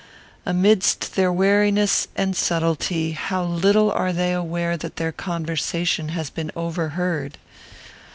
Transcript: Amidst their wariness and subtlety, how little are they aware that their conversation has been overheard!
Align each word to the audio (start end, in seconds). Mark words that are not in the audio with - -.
Amidst 0.47 1.13
their 1.15 1.31
wariness 1.31 2.07
and 2.15 2.35
subtlety, 2.35 3.11
how 3.11 3.43
little 3.43 3.91
are 3.91 4.11
they 4.11 4.33
aware 4.33 4.75
that 4.75 4.95
their 4.95 5.11
conversation 5.11 6.09
has 6.09 6.31
been 6.31 6.51
overheard! 6.55 7.37